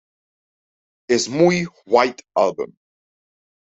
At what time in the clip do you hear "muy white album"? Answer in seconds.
1.29-2.75